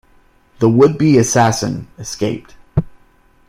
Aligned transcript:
The 0.57 0.67
would-be 0.67 1.19
assassin 1.19 1.87
escaped. 1.99 2.55